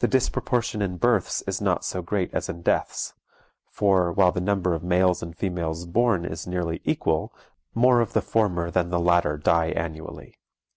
The 0.00 0.08
disproportion 0.08 0.82
in 0.82 0.96
births 0.96 1.40
is 1.46 1.60
not 1.60 1.84
so 1.84 2.02
great 2.02 2.34
as 2.34 2.48
in 2.48 2.62
deaths; 2.62 3.14
for, 3.70 4.10
while 4.10 4.32
the 4.32 4.40
number 4.40 4.74
of 4.74 4.82
males 4.82 5.22
and 5.22 5.32
females 5.36 5.86
born 5.86 6.24
is 6.24 6.44
nearly 6.44 6.80
equal, 6.82 7.32
more 7.72 8.00
of 8.00 8.14
the 8.14 8.20
former 8.20 8.68
than 8.72 8.90
the 8.90 8.98
latter 8.98 9.38
die 9.38 9.68
annually. 9.68 10.40